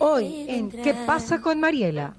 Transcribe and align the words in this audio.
Hoy 0.00 0.46
en 0.48 0.70
¿Qué 0.70 0.94
pasa 1.06 1.40
con 1.40 1.60
Mariela? 1.60 2.16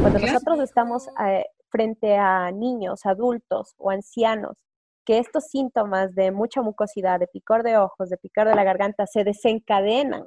Cuando 0.00 0.18
nosotros 0.18 0.60
estamos 0.60 1.08
eh, 1.24 1.44
frente 1.70 2.16
a 2.16 2.50
niños, 2.50 3.04
adultos 3.04 3.74
o 3.78 3.90
ancianos, 3.90 4.56
que 5.04 5.18
estos 5.18 5.44
síntomas 5.48 6.14
de 6.14 6.30
mucha 6.30 6.62
mucosidad, 6.62 7.20
de 7.20 7.26
picor 7.26 7.62
de 7.62 7.76
ojos, 7.76 8.08
de 8.08 8.16
picor 8.16 8.48
de 8.48 8.54
la 8.54 8.64
garganta 8.64 9.06
se 9.06 9.24
desencadenan 9.24 10.26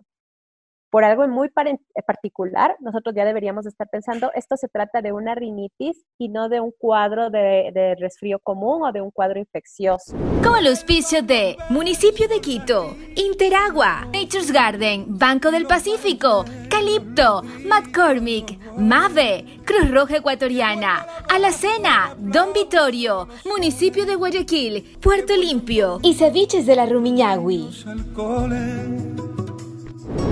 por 0.96 1.04
algo 1.04 1.28
muy 1.28 1.48
eh, 1.48 2.02
particular, 2.08 2.78
nosotros 2.80 3.14
ya 3.14 3.26
deberíamos 3.26 3.66
estar 3.66 3.90
pensando, 3.90 4.32
esto 4.34 4.56
se 4.56 4.70
trata 4.70 5.02
de 5.02 5.12
una 5.12 5.36
rinitis 5.36 6.06
y 6.18 6.30
no 6.30 6.48
de 6.48 6.62
un 6.62 6.72
cuadro 6.72 7.30
de, 7.30 7.98
resfrío 8.00 8.40
común 8.40 8.82
o 8.82 8.94
de 8.94 9.02
un 9.02 9.12
cuadro 9.12 9.38
infeccioso. 9.38 10.16
Con 10.42 10.58
el 10.58 10.68
auspicio 10.68 11.22
de 11.22 11.58
Municipio 11.70 12.30
de 12.30 12.40
Quito, 12.40 12.96
Interagua, 13.18 14.06
Nature's 14.14 14.54
Garden, 14.54 15.08
Banco 15.10 15.52
del 15.52 15.66
Pacífico, 15.66 16.46
Calipto, 16.70 17.42
McCormick, 17.66 18.58
Mave, 18.78 19.64
Cruz 19.66 19.92
Roja 19.92 20.16
Ecuatoriana, 20.16 21.06
Alacena, 21.28 22.16
Don 22.18 22.54
Vittorio, 22.54 23.28
Municipio 23.44 24.06
de 24.06 24.16
Guayaquil, 24.16 24.98
Puerto 25.02 25.36
Limpio 25.36 26.00
y 26.04 26.14
Ceviches 26.14 26.66
de 26.66 26.76
la 26.78 26.86
Rumiñahui. 26.86 27.84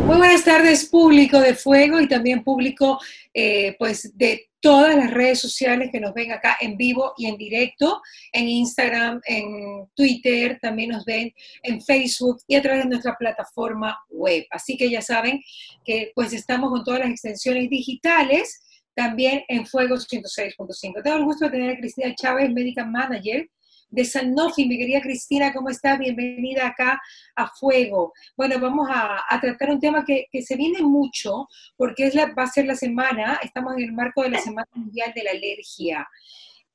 Muy 0.05 0.17
buenas 0.17 0.43
tardes, 0.43 0.85
público 0.89 1.39
de 1.39 1.55
Fuego 1.55 2.01
y 2.01 2.09
también 2.09 2.43
público 2.43 2.99
eh, 3.33 3.73
pues 3.79 4.15
de 4.17 4.49
todas 4.59 4.97
las 4.97 5.11
redes 5.11 5.39
sociales 5.39 5.91
que 5.93 6.01
nos 6.01 6.13
ven 6.13 6.33
acá 6.33 6.57
en 6.59 6.75
vivo 6.75 7.13
y 7.17 7.27
en 7.27 7.37
directo, 7.37 8.01
en 8.33 8.49
Instagram, 8.49 9.21
en 9.25 9.87
Twitter, 9.95 10.59
también 10.61 10.89
nos 10.89 11.05
ven 11.05 11.33
en 11.63 11.81
Facebook 11.81 12.41
y 12.47 12.55
a 12.55 12.61
través 12.61 12.83
de 12.83 12.89
nuestra 12.89 13.15
plataforma 13.17 13.97
web. 14.09 14.45
Así 14.51 14.75
que 14.75 14.89
ya 14.89 15.01
saben 15.01 15.41
que 15.85 16.11
pues 16.13 16.33
estamos 16.33 16.69
con 16.69 16.83
todas 16.83 16.99
las 16.99 17.09
extensiones 17.09 17.69
digitales, 17.69 18.61
también 18.93 19.43
en 19.47 19.65
Fuego 19.65 19.95
106.5. 19.95 21.01
Tengo 21.01 21.17
el 21.17 21.23
gusto 21.23 21.45
de 21.45 21.51
tener 21.51 21.71
a 21.71 21.79
Cristina 21.79 22.13
Chávez, 22.13 22.51
Medical 22.51 22.91
Manager 22.91 23.49
de 23.93 24.05
Sanofi. 24.05 24.65
Mi 24.65 24.77
querida 24.77 25.01
Cristina, 25.01 25.53
¿cómo 25.53 25.69
estás? 25.69 25.99
Bienvenida 25.99 26.65
acá 26.65 26.99
a 27.35 27.47
Fuego. 27.47 28.11
Bueno, 28.35 28.59
vamos 28.59 28.89
a, 28.91 29.39
tratar 29.39 29.69
un 29.69 29.79
tema 29.79 30.03
que, 30.03 30.27
se 30.41 30.55
viene 30.55 30.81
mucho, 30.81 31.47
porque 31.77 32.07
es 32.07 32.15
va 32.15 32.43
a 32.43 32.47
ser 32.47 32.65
la 32.65 32.75
semana, 32.75 33.39
estamos 33.43 33.75
en 33.77 33.83
el 33.83 33.93
marco 33.93 34.23
de 34.23 34.31
la 34.31 34.39
Semana 34.39 34.67
Mundial 34.73 35.13
de 35.15 35.23
la 35.23 35.31
Alergia. 35.31 36.07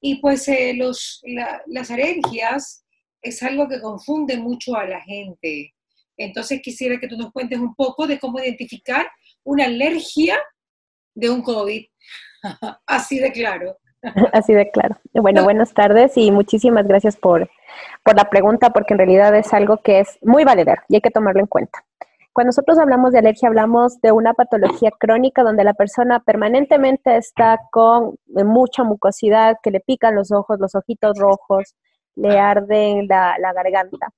Y 0.01 0.21
pues 0.21 0.47
eh, 0.47 0.75
los, 0.77 1.21
las 1.67 1.91
alergias 1.91 2.85
es 3.21 3.43
algo 3.43 3.69
que 3.69 3.81
confunde 3.81 4.37
mucho 4.37 4.77
a 4.77 4.87
la 4.87 5.01
gente. 5.01 5.75
Entonces 6.17 6.61
quisiera 6.63 7.01
que 7.01 7.09
tú 7.09 7.17
nos 7.17 7.33
cuentes 7.33 7.59
un 7.59 7.75
poco 7.75 8.07
de 8.07 8.21
cómo 8.21 8.39
identificar 8.39 9.11
una 9.43 9.65
alergia 9.65 10.39
de 11.17 11.31
un 11.31 11.43
COVID. 11.43 11.85
Así 12.87 13.19
de 13.19 13.33
claro. 13.33 13.77
Así 14.33 14.55
de 14.55 14.71
claro. 14.71 14.97
Bueno, 15.13 15.45
buenas 15.45 15.75
tardes 15.75 16.17
y 16.17 16.31
muchísimas 16.31 16.87
gracias 16.87 17.17
por, 17.17 17.49
la 18.05 18.31
pregunta, 18.31 18.71
porque 18.71 18.95
en 18.95 18.99
realidad 18.99 19.35
es 19.35 19.53
algo 19.53 19.79
que 19.79 20.01
es 20.01 20.19
muy 20.23 20.45
valedero 20.45 20.83
y 20.89 20.97
hay 20.97 21.01
que 21.01 21.11
tomarlo 21.11 21.41
en 21.41 21.47
cuenta. 21.47 21.85
Cuando 22.33 22.49
nosotros 22.49 22.79
hablamos 22.79 23.13
de 23.13 23.19
alergia, 23.19 23.49
hablamos 23.49 24.01
de 24.01 24.13
una 24.13 24.33
patología 24.33 24.91
crónica 24.99 25.43
donde 25.43 25.65
la 25.65 25.75
persona 25.75 26.21
permanentemente 26.21 27.17
está 27.17 27.59
con 27.73 28.15
mucha 28.27 28.85
mucosidad, 28.85 29.57
que 29.63 29.73
le 29.73 29.81
pican 29.81 30.15
los 30.15 30.31
ojos, 30.31 30.59
los 30.61 30.75
ojitos 30.75 31.19
rojos, 31.19 31.75
le 32.15 32.39
arden 32.39 33.09
la, 33.09 33.37
la 33.41 33.53
garganta. 33.53 34.13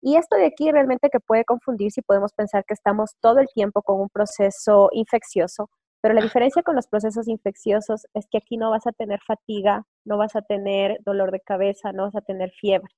Y 0.00 0.16
esto 0.16 0.36
de 0.36 0.46
aquí 0.46 0.70
realmente 0.70 1.10
que 1.10 1.18
puede 1.18 1.44
confundir 1.44 1.90
si 1.90 2.00
podemos 2.00 2.32
pensar 2.32 2.64
que 2.64 2.74
estamos 2.74 3.16
todo 3.20 3.40
el 3.40 3.48
tiempo 3.52 3.82
con 3.82 4.00
un 4.00 4.08
proceso 4.08 4.88
infeccioso, 4.92 5.68
pero 6.00 6.14
la 6.14 6.22
diferencia 6.22 6.62
con 6.62 6.76
los 6.76 6.86
procesos 6.86 7.28
infecciosos 7.28 8.06
es 8.14 8.26
que 8.30 8.38
aquí 8.38 8.56
no 8.56 8.70
vas 8.70 8.86
a 8.86 8.92
tener 8.92 9.20
fatiga, 9.26 9.84
no 10.04 10.16
vas 10.16 10.36
a 10.36 10.42
tener 10.42 10.98
dolor 11.04 11.32
de 11.32 11.40
cabeza, 11.40 11.92
no 11.92 12.04
vas 12.04 12.14
a 12.14 12.20
tener 12.20 12.50
fiebre. 12.52 12.92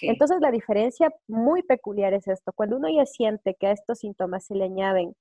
Entonces 0.00 0.38
la 0.40 0.50
diferencia 0.50 1.12
muy 1.28 1.62
peculiar 1.62 2.14
es 2.14 2.26
esto. 2.26 2.52
Cuando 2.54 2.76
uno 2.76 2.88
ya 2.88 3.04
siente 3.06 3.54
que 3.54 3.66
a 3.66 3.72
estos 3.72 3.98
síntomas 3.98 4.46
se 4.46 4.54
le 4.54 4.64
añaden 4.64 5.14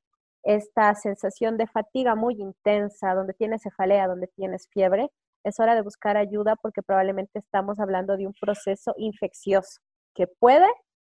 esta 0.43 0.93
sensación 0.95 1.57
de 1.57 1.67
fatiga 1.67 2.15
muy 2.15 2.35
intensa, 2.35 3.13
donde 3.13 3.33
tienes 3.33 3.63
cefalea, 3.63 4.07
donde 4.07 4.27
tienes 4.27 4.67
fiebre, 4.69 5.09
es 5.43 5.59
hora 5.59 5.75
de 5.75 5.81
buscar 5.81 6.17
ayuda 6.17 6.55
porque 6.55 6.81
probablemente 6.81 7.39
estamos 7.39 7.79
hablando 7.79 8.15
de 8.17 8.25
un 8.25 8.33
proceso 8.33 8.93
infeccioso 8.97 9.81
que 10.13 10.27
puede 10.27 10.67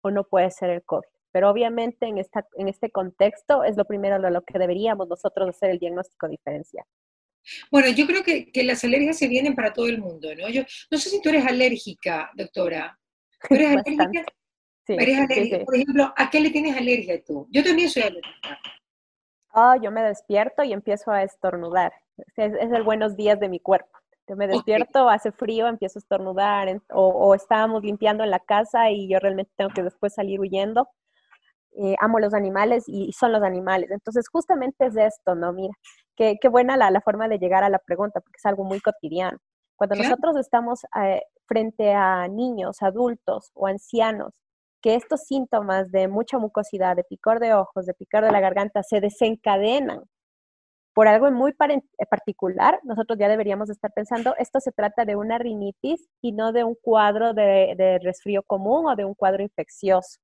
o 0.02 0.12
no 0.12 0.25
puede 0.25 0.52
ser 0.52 0.69
el 0.69 0.84
COVID. 0.84 1.07
Pero 1.32 1.50
obviamente 1.50 2.08
en, 2.08 2.18
esta, 2.18 2.48
en 2.56 2.68
este 2.68 2.90
contexto 2.90 3.64
es 3.64 3.78
lo 3.78 3.86
primero 3.86 4.18
lo, 4.18 4.30
lo 4.30 4.44
que 4.44 4.58
deberíamos 4.58 5.08
nosotros 5.08 5.50
hacer 5.50 5.70
el 5.72 5.80
diagnóstico 5.80 6.28
diferencial. 6.28 6.86
Bueno, 7.72 7.90
yo 7.90 8.06
creo 8.06 8.24
que, 8.24 8.52
que, 8.52 8.64
las 8.64 8.84
alergias 8.84 9.18
se 9.18 9.28
vienen 9.28 9.56
para 9.56 9.74
todo 9.74 9.88
el 9.88 10.00
mundo, 10.00 10.30
¿no? 10.36 10.50
Yo 10.50 10.64
no 10.92 10.98
sé 10.98 11.10
si 11.10 11.22
tú 11.22 11.30
eres 11.30 11.46
alérgica, 11.46 12.30
doctora. 12.36 12.98
¿Tú 13.48 13.56
eres 13.56 13.68
alérgica? 13.86 14.26
Sí, 14.86 14.94
¿Eres 14.94 15.20
alérgica? 15.20 15.66
Por 15.66 15.76
ejemplo, 15.76 16.14
¿a 16.16 16.30
qué 16.30 16.40
le 16.40 16.50
tienes 16.50 16.76
alergia 16.76 17.24
tú? 17.24 17.48
Yo 17.52 17.64
también 17.64 17.90
soy 17.90 18.04
alérgica. 18.04 18.60
Oh, 19.54 19.76
yo 19.82 19.92
me 19.92 20.04
despierto 20.04 20.64
y 20.64 20.74
empiezo 20.74 21.12
a 21.12 21.24
estornudar. 21.24 21.94
Es, 22.36 22.54
el 22.54 22.84
buenos 22.84 23.16
días 23.16 23.40
de 23.40 23.50
mi 23.50 23.60
cuerpo. 23.60 23.90
Yo 24.28 24.36
me 24.36 24.48
despierto, 24.48 25.08
hace 25.10 25.32
frío, 25.32 25.68
empiezo 25.68 26.00
a 26.00 26.02
estornudar, 26.02 26.82
o, 26.90 27.08
o, 27.08 27.34
estábamos 27.34 27.82
limpiando 27.82 28.26
en 28.26 28.30
la 28.30 28.40
casa 28.40 28.92
y 28.92 29.08
yo 29.08 29.20
realmente 29.20 29.52
tengo 29.56 29.72
que 29.72 29.84
después 29.84 30.14
salir 30.14 30.40
huyendo. 30.42 30.90
Eh, 31.80 31.96
amo 32.00 32.20
los 32.20 32.34
animales 32.34 32.86
y 32.88 33.12
son 33.14 33.32
los 33.32 33.44
animales. 33.44 33.92
Entonces, 33.92 34.28
justamente 34.30 34.88
es 34.88 34.98
esto, 34.98 35.36
¿no? 35.36 35.54
Mira, 35.54 35.74
qué, 36.16 36.38
qué 36.42 36.50
buena 36.50 36.76
la, 36.76 36.90
la, 36.90 37.02
forma 37.02 37.28
de 37.28 37.38
llegar 37.38 37.64
a 37.64 37.70
la 37.70 37.78
pregunta, 37.80 38.20
porque 38.20 38.38
es 38.38 38.46
algo 38.46 38.64
muy 38.64 38.80
cotidiano. 38.82 39.38
Cuando 39.76 39.96
nosotros 39.96 40.36
estamos 40.38 40.82
eh, 41.00 41.22
frente 41.46 41.94
a 41.94 42.28
niños, 42.28 42.82
adultos 42.82 43.52
o 43.54 43.68
ancianos, 43.68 44.34
que 44.82 44.96
estos 44.96 45.22
síntomas 45.26 45.92
de 45.92 46.08
mucha 46.08 46.40
mucosidad, 46.40 46.96
de 46.96 47.04
picor 47.04 47.40
de 47.40 47.54
ojos, 47.54 47.86
de 47.86 47.94
picor 47.94 48.24
de 48.24 48.32
la 48.32 48.40
garganta, 48.40 48.82
se 48.82 49.00
desencadenan 49.00 50.02
por 50.94 51.08
algo 51.08 51.30
muy 51.32 51.52
eh, 51.52 52.06
particular, 52.10 52.80
nosotros 52.84 53.20
ya 53.20 53.30
deberíamos 53.30 53.70
estar 53.70 53.92
pensando, 53.94 54.34
esto 54.40 54.60
se 54.60 54.72
trata 54.72 55.06
de 55.06 55.16
una 55.16 55.38
rinitis 55.38 56.10
y 56.24 56.32
no 56.32 56.52
de 56.54 56.64
un 56.64 56.76
cuadro 56.82 57.36
de, 57.36 57.76
de 57.78 58.00
resfrío 58.00 58.42
común 58.42 58.88
o 58.88 58.96
de 58.96 59.06
un 59.06 59.14
cuadro 59.14 59.44
infeccioso 59.44 60.18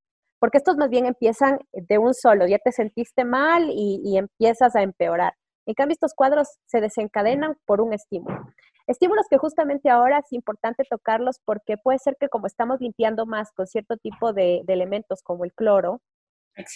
porque 0.43 0.57
estos 0.57 0.75
más 0.75 0.89
bien 0.89 1.05
empiezan 1.05 1.57
de 1.71 1.97
un 1.97 2.13
solo, 2.13 2.45
ya 2.45 2.59
te 2.59 2.73
sentiste 2.73 3.23
mal 3.23 3.69
y, 3.69 4.17
empiezas 4.17 4.75
a 4.75 4.81
empeorar. 4.81 5.35
En 5.65 5.73
cambio, 5.73 5.93
estos 5.93 6.13
cuadros 6.13 6.49
se 6.65 6.81
desencadenan 6.81 7.55
por 7.65 7.79
un 7.79 7.93
estímulo. 7.93 8.43
Estímulos 8.85 9.25
que 9.29 9.37
justamente 9.37 9.89
ahora 9.89 10.19
es 10.19 10.33
importante 10.33 10.83
tocarlos 10.83 11.39
porque 11.45 11.77
puede 11.77 11.97
ser 11.99 12.17
que 12.19 12.27
como 12.27 12.47
estamos 12.47 12.81
limpiando 12.81 13.25
más 13.25 13.53
con 13.53 13.67
cierto 13.67 13.95
tipo 13.95 14.33
de, 14.33 14.65
elementos 14.67 15.21
como 15.23 15.45
el 15.45 15.53
cloro, 15.53 16.01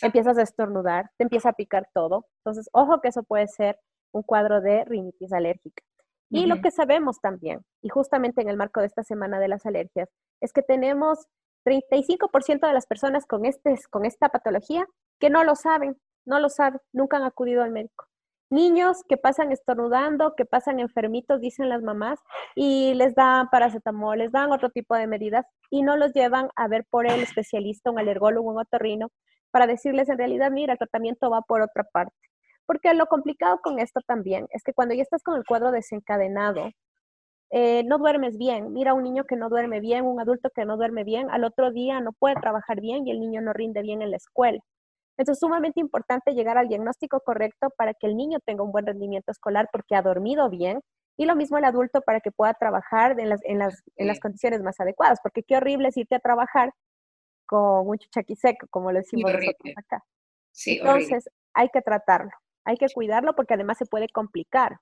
empiezas 0.02 0.38
a 0.38 0.44
estornudar, 0.44 1.10
te 1.18 1.26
empieza 1.26 1.50
a 1.50 1.54
picar 1.54 1.90
todo. 1.94 2.26
Entonces, 2.46 2.70
ojo 2.72 3.02
que 3.02 3.10
eso 3.10 3.24
puede 3.24 3.50
ser 3.50 3.78
un 4.14 4.24
cuadro 4.24 4.62
de 4.62 4.86
rinitis 4.86 5.34
alérgica. 5.34 5.84
Y 6.30 6.46
lo 6.46 6.62
que 6.62 6.72
sabemos 6.72 7.20
también, 7.20 7.66
y 7.82 7.90
justamente 7.90 8.42
en 8.42 8.48
el 8.48 8.56
marco 8.56 8.80
de 8.80 8.88
esta 8.88 9.04
semana 9.04 9.40
de 9.40 9.50
las 9.50 9.66
alergias, 9.66 10.08
es 10.40 10.54
que 10.54 10.62
tenemos 10.62 11.28
35% 11.68 12.66
de 12.66 12.74
las 12.74 12.88
personas 12.88 13.26
con, 13.26 13.46
este, 13.46 13.76
con 13.90 14.06
esta 14.06 14.30
patología 14.30 14.88
que 15.20 15.30
no 15.30 15.44
lo 15.44 15.56
saben, 15.56 15.98
no 16.26 16.40
lo 16.40 16.50
saben, 16.50 16.80
nunca 16.94 17.18
han 17.18 17.24
acudido 17.24 17.64
al 17.64 17.72
médico. 17.72 18.06
Niños 18.50 19.04
que 19.10 19.18
pasan 19.18 19.52
estornudando, 19.52 20.34
que 20.36 20.46
pasan 20.46 20.80
enfermitos, 20.80 21.42
dicen 21.42 21.68
las 21.68 21.82
mamás, 21.82 22.20
y 22.56 22.94
les 22.94 23.14
dan 23.14 23.50
paracetamol, 23.50 24.20
les 24.20 24.32
dan 24.32 24.54
otro 24.54 24.70
tipo 24.70 24.96
de 24.96 25.08
medidas 25.08 25.46
y 25.70 25.84
no 25.84 25.98
los 25.98 26.14
llevan 26.14 26.50
a 26.56 26.70
ver 26.70 26.86
por 26.90 27.06
el 27.06 27.22
especialista, 27.22 27.92
un 27.92 28.00
alergólogo, 28.00 28.50
un 28.50 28.60
otorrino, 28.60 29.10
para 29.52 29.68
decirles 29.68 30.08
en 30.08 30.18
realidad, 30.18 30.50
mira, 30.52 30.74
el 30.74 30.80
tratamiento 30.80 31.30
va 31.30 31.42
por 31.42 31.62
otra 31.62 31.84
parte. 31.92 32.16
Porque 32.66 32.94
lo 32.94 33.08
complicado 33.08 33.60
con 33.62 33.80
esto 33.80 34.00
también 34.06 34.48
es 34.52 34.64
que 34.64 34.74
cuando 34.74 34.94
ya 34.96 35.02
estás 35.02 35.24
con 35.24 35.36
el 35.36 35.46
cuadro 35.46 35.72
desencadenado, 35.72 36.70
eh, 37.50 37.84
no 37.86 37.98
duermes 37.98 38.38
bien. 38.38 38.74
Mira 38.74 38.94
un 38.94 39.04
niño 39.04 39.26
que 39.26 39.36
no 39.36 39.50
duerme 39.50 39.80
bien, 39.80 40.06
un 40.06 40.20
adulto 40.20 40.50
que 40.50 40.66
no 40.66 40.78
duerme 40.78 41.04
bien, 41.04 41.30
al 41.32 41.44
otro 41.44 41.72
día 41.72 42.00
no 42.02 42.14
puede 42.14 42.36
trabajar 42.36 42.82
bien 42.82 43.08
y 43.08 43.12
el 43.12 43.20
niño 43.20 43.42
no 43.42 43.54
rinde 43.54 43.82
bien 43.82 44.02
en 44.02 44.12
la 44.12 44.18
escuela. 44.18 44.60
Entonces 45.18 45.38
es 45.38 45.40
sumamente 45.40 45.80
importante 45.80 46.34
llegar 46.34 46.58
al 46.58 46.68
diagnóstico 46.68 47.22
correcto 47.22 47.70
para 47.76 47.94
que 47.94 48.06
el 48.08 48.16
niño 48.16 48.40
tenga 48.46 48.64
un 48.64 48.72
buen 48.72 48.86
rendimiento 48.86 49.32
escolar 49.32 49.68
porque 49.72 49.96
ha 49.96 50.02
dormido 50.02 50.50
bien 50.50 50.82
y 51.18 51.26
lo 51.26 51.36
mismo 51.36 51.58
el 51.58 51.66
adulto 51.66 52.02
para 52.02 52.22
que 52.22 52.32
pueda 52.32 52.54
trabajar 52.54 53.20
en 53.20 53.30
las, 53.30 53.42
en 53.44 53.58
las, 53.58 53.82
en 53.96 54.08
las 54.08 54.20
condiciones 54.20 54.62
más 54.62 54.80
adecuadas, 54.80 55.20
porque 55.24 55.42
qué 55.42 55.58
horrible 55.58 55.88
es 55.88 55.98
irte 55.98 56.16
a 56.16 56.20
trabajar 56.20 56.72
con 57.48 57.88
un 57.88 57.98
chuchaqui 57.98 58.36
seco, 58.36 58.68
como 58.70 58.92
lo 58.92 59.00
decimos 59.00 59.32
nosotros 59.34 59.74
acá. 59.76 60.04
Entonces 60.66 61.30
hay 61.54 61.70
que 61.70 61.82
tratarlo, 61.82 62.32
hay 62.66 62.78
que 62.78 62.88
cuidarlo 62.94 63.36
porque 63.36 63.56
además 63.56 63.80
se 63.80 63.88
puede 63.88 64.10
complicar 64.10 64.78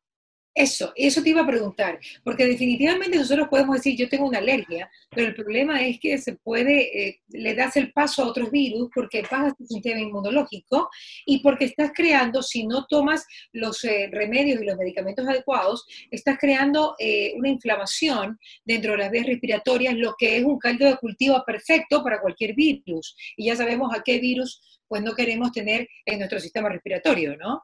Eso, 0.57 0.94
eso 0.96 1.22
te 1.22 1.31
iba 1.31 1.42
a 1.42 1.46
preguntar, 1.46 2.00
porque 2.24 2.46
definitivamente 2.48 3.18
nosotros 3.18 3.50
podemos 3.50 3.75
decir, 3.75 3.98
yo 3.98 4.07
tengo 4.07 4.25
una 4.25 4.38
alergia, 4.38 4.90
pero 5.10 5.28
el 5.28 5.36
problema 5.36 5.86
es 5.86 6.00
que 6.00 6.18
se 6.18 6.36
puede, 6.38 7.07
eh, 7.07 7.22
le 7.28 7.54
das 7.54 7.75
el 7.75 7.92
paso 7.92 8.24
a 8.24 8.28
otros 8.28 8.50
virus 8.52 8.90
porque 8.96 9.22
bajas 9.30 9.57
tu 9.57 9.66
sistema 9.66 10.00
inmunológico 10.00 10.90
y 11.25 11.40
porque 11.40 11.66
estás 11.66 11.92
creando, 11.94 12.42
si 12.42 12.66
no 12.66 12.86
tomas 12.86 13.25
los 13.52 13.84
eh, 13.84 14.07
remedios 14.10 14.62
y 14.62 14.66
los 14.66 14.78
medicamentos 14.78 15.28
adecuados, 15.28 15.86
estás 16.10 16.38
creando 16.40 16.96
eh, 17.00 17.34
una 17.36 17.50
inflamación 17.50 18.40
dentro 18.63 18.94
de 18.94 19.00
las 19.00 19.12
vías 19.12 19.25
respiratorias, 19.25 19.94
lo 19.96 20.16
que 20.18 20.38
es 20.38 20.46
un 20.46 20.57
caldo 20.57 20.86
de 20.86 20.96
cultivo 20.96 21.44
perfecto 21.46 22.02
para 22.02 22.22
cualquier 22.22 22.56
virus. 22.56 23.13
Y 23.36 23.48
ya 23.48 23.57
sabemos 23.57 23.94
a 23.94 24.02
qué 24.02 24.19
virus 24.19 24.62
pues 24.88 25.04
no 25.04 25.16
queremos 25.16 25.52
tener 25.52 25.90
en 26.06 26.19
nuestro 26.19 26.40
sistema 26.40 26.69
respiratorio, 26.69 27.36
¿no? 27.36 27.63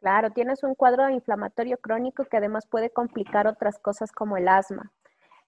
Claro, 0.00 0.30
tienes 0.30 0.62
un 0.62 0.74
cuadro 0.74 1.08
inflamatorio 1.08 1.78
crónico 1.78 2.24
que 2.26 2.36
además 2.36 2.66
puede 2.66 2.90
complicar 2.90 3.46
otras 3.46 3.78
cosas 3.78 4.12
como 4.12 4.36
el 4.36 4.48
asma. 4.48 4.92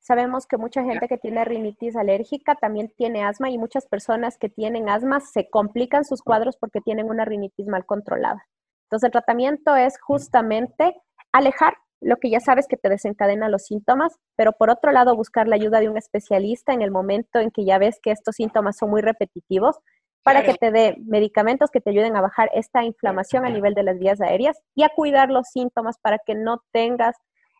Sabemos 0.00 0.46
que 0.46 0.56
mucha 0.56 0.82
gente 0.84 1.08
que 1.08 1.18
tiene 1.18 1.44
rinitis 1.44 1.96
alérgica 1.96 2.54
también 2.54 2.92
tiene 2.96 3.24
asma 3.24 3.50
y 3.50 3.58
muchas 3.58 3.86
personas 3.86 4.38
que 4.38 4.48
tienen 4.48 4.88
asma 4.88 5.20
se 5.20 5.50
complican 5.50 6.04
sus 6.04 6.22
cuadros 6.22 6.56
porque 6.56 6.80
tienen 6.80 7.06
una 7.10 7.24
rinitis 7.24 7.66
mal 7.66 7.84
controlada. 7.84 8.46
Entonces 8.84 9.08
el 9.08 9.12
tratamiento 9.12 9.76
es 9.76 10.00
justamente 10.00 10.94
alejar 11.32 11.74
lo 12.00 12.16
que 12.18 12.30
ya 12.30 12.40
sabes 12.40 12.68
que 12.68 12.76
te 12.76 12.88
desencadena 12.88 13.48
los 13.48 13.64
síntomas, 13.64 14.16
pero 14.36 14.52
por 14.52 14.70
otro 14.70 14.92
lado 14.92 15.16
buscar 15.16 15.48
la 15.48 15.56
ayuda 15.56 15.80
de 15.80 15.88
un 15.88 15.96
especialista 15.98 16.72
en 16.72 16.82
el 16.82 16.90
momento 16.90 17.40
en 17.40 17.50
que 17.50 17.64
ya 17.64 17.78
ves 17.78 17.98
que 18.02 18.12
estos 18.12 18.36
síntomas 18.36 18.76
son 18.76 18.90
muy 18.90 19.02
repetitivos 19.02 19.78
para 20.26 20.42
que 20.42 20.54
te 20.54 20.72
dé 20.72 20.96
medicamentos 21.06 21.70
que 21.70 21.80
te 21.80 21.90
ayuden 21.90 22.16
a 22.16 22.20
bajar 22.20 22.50
esta 22.52 22.82
inflamación 22.82 23.46
a 23.46 23.48
nivel 23.48 23.74
de 23.74 23.84
las 23.84 23.96
vías 23.96 24.20
aéreas 24.20 24.58
y 24.74 24.82
a 24.82 24.88
cuidar 24.88 25.30
los 25.30 25.46
síntomas 25.46 25.98
para 26.02 26.18
que 26.18 26.34
no 26.34 26.64
tengas 26.72 27.14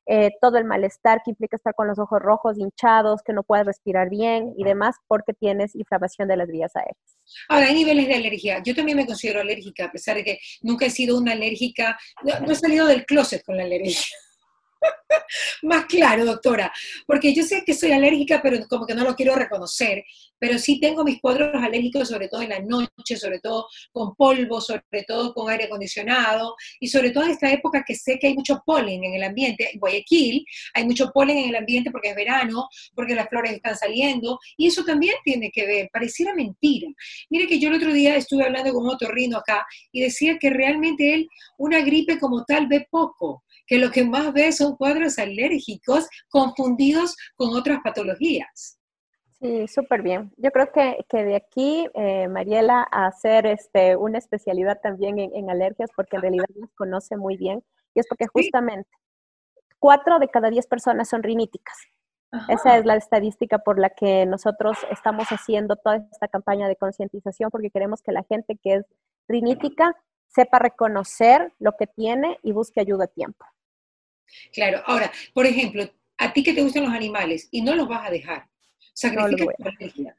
eh, 0.06 0.30
todo 0.40 0.58
el 0.58 0.64
malestar 0.64 1.20
que 1.24 1.30
implica 1.30 1.56
estar 1.56 1.74
con 1.76 1.86
los 1.86 2.00
ojos 2.00 2.20
rojos, 2.20 2.58
hinchados, 2.58 3.22
que 3.24 3.32
no 3.32 3.44
puedas 3.44 3.66
respirar 3.66 4.10
bien 4.10 4.52
y 4.56 4.64
demás 4.64 4.96
porque 5.06 5.32
tienes 5.32 5.76
inflamación 5.76 6.26
de 6.26 6.38
las 6.38 6.48
vías 6.48 6.74
aéreas. 6.74 6.96
Ahora, 7.48 7.66
hay 7.66 7.74
niveles 7.74 8.08
de 8.08 8.14
alergia. 8.16 8.60
Yo 8.64 8.74
también 8.74 8.96
me 8.96 9.06
considero 9.06 9.40
alérgica, 9.40 9.84
a 9.84 9.92
pesar 9.92 10.16
de 10.16 10.24
que 10.24 10.38
nunca 10.62 10.86
he 10.86 10.90
sido 10.90 11.16
una 11.18 11.32
alérgica, 11.32 11.96
no, 12.24 12.40
no 12.40 12.52
he 12.52 12.56
salido 12.56 12.88
del 12.88 13.06
closet 13.06 13.44
con 13.44 13.56
la 13.56 13.62
alergia. 13.62 13.94
Más 15.62 15.86
claro, 15.86 16.24
doctora, 16.24 16.72
porque 17.06 17.34
yo 17.34 17.42
sé 17.42 17.62
que 17.64 17.74
soy 17.74 17.92
alérgica, 17.92 18.40
pero 18.42 18.58
como 18.68 18.86
que 18.86 18.94
no 18.94 19.04
lo 19.04 19.14
quiero 19.14 19.34
reconocer, 19.34 20.04
pero 20.38 20.58
sí 20.58 20.78
tengo 20.80 21.02
mis 21.04 21.20
cuadros 21.20 21.50
alérgicos, 21.54 22.08
sobre 22.08 22.28
todo 22.28 22.42
en 22.42 22.50
la 22.50 22.60
noche, 22.60 23.16
sobre 23.16 23.40
todo 23.40 23.66
con 23.92 24.14
polvo, 24.14 24.60
sobre 24.60 24.82
todo 25.06 25.32
con 25.34 25.50
aire 25.50 25.64
acondicionado, 25.64 26.54
y 26.80 26.88
sobre 26.88 27.10
todo 27.10 27.24
en 27.24 27.30
esta 27.30 27.50
época 27.50 27.84
que 27.86 27.94
sé 27.94 28.18
que 28.18 28.28
hay 28.28 28.34
mucho 28.34 28.62
polen 28.64 29.02
en 29.04 29.14
el 29.14 29.22
ambiente. 29.22 29.70
En 29.72 29.80
Guayaquil 29.80 30.44
hay 30.74 30.84
mucho 30.84 31.10
polen 31.12 31.38
en 31.38 31.48
el 31.50 31.56
ambiente 31.56 31.90
porque 31.90 32.10
es 32.10 32.16
verano, 32.16 32.68
porque 32.94 33.14
las 33.14 33.28
flores 33.28 33.52
están 33.52 33.76
saliendo, 33.76 34.38
y 34.56 34.66
eso 34.68 34.84
también 34.84 35.14
tiene 35.24 35.50
que 35.50 35.66
ver, 35.66 35.88
pareciera 35.92 36.34
mentira. 36.34 36.88
Mire 37.30 37.46
que 37.46 37.58
yo 37.58 37.68
el 37.68 37.76
otro 37.76 37.92
día 37.92 38.16
estuve 38.16 38.44
hablando 38.44 38.72
con 38.72 38.88
otro 38.88 39.10
rino 39.10 39.38
acá 39.38 39.66
y 39.90 40.00
decía 40.00 40.38
que 40.38 40.50
realmente 40.50 41.14
él 41.14 41.28
una 41.58 41.80
gripe 41.80 42.18
como 42.18 42.44
tal 42.44 42.66
ve 42.66 42.86
poco, 42.90 43.42
que 43.66 43.78
lo 43.78 43.90
que 43.90 44.04
más 44.04 44.32
ve 44.32 44.52
son 44.52 44.75
cuadros 44.76 45.18
alérgicos 45.18 46.08
confundidos 46.28 47.16
con 47.34 47.54
otras 47.54 47.80
patologías. 47.82 48.78
Sí, 49.40 49.68
súper 49.68 50.02
bien. 50.02 50.32
Yo 50.38 50.50
creo 50.50 50.70
que, 50.72 51.04
de 51.12 51.36
aquí, 51.36 51.86
eh, 51.94 52.26
Mariela, 52.28 52.86
a 52.90 53.06
hacer 53.06 53.46
este, 53.46 53.94
una 53.94 54.18
especialidad 54.18 54.80
también 54.82 55.18
en, 55.18 55.50
alergias, 55.50 55.90
porque 55.94 56.16
en 56.16 56.22
realidad 56.22 56.46
las 56.54 56.72
conoce 56.74 57.16
muy 57.16 57.36
bien, 57.36 57.62
y 57.94 58.00
es 58.00 58.06
porque 58.08 58.26
justamente 58.26 58.88
cuatro 59.78 60.18
de 60.18 60.28
cada 60.28 60.48
diez 60.48 60.66
personas 60.66 61.08
son 61.08 61.22
riníticas. 61.22 61.76
Esa 62.48 62.76
es 62.76 62.84
la 62.84 62.96
estadística 62.96 63.58
por 63.58 63.78
la 63.78 63.90
que 63.90 64.26
nosotros 64.26 64.76
estamos 64.90 65.28
haciendo 65.28 65.76
toda 65.76 65.96
esta 66.10 66.28
campaña 66.28 66.68
de 66.68 66.76
concientización, 66.76 67.50
porque 67.50 67.70
queremos 67.70 68.02
que 68.02 68.12
la 68.12 68.24
gente 68.24 68.58
que 68.62 68.74
es 68.74 68.84
rinítica 69.28 69.94
sepa 70.28 70.58
reconocer 70.58 71.52
lo 71.58 71.72
que 71.78 71.86
tiene 71.86 72.38
y 72.42 72.52
busque 72.52 72.80
ayuda 72.80 73.04
a 73.04 73.08
tiempo. 73.08 73.44
Claro, 74.52 74.82
ahora, 74.86 75.12
por 75.34 75.46
ejemplo, 75.46 75.88
a 76.18 76.32
ti 76.32 76.42
que 76.42 76.54
te 76.54 76.62
gustan 76.62 76.84
los 76.84 76.92
animales 76.92 77.48
y 77.50 77.62
no 77.62 77.74
los 77.74 77.88
vas 77.88 78.06
a 78.06 78.10
dejar, 78.10 78.48
sacrificas 78.94 79.56
tu 79.56 79.68
alergia. 79.68 80.16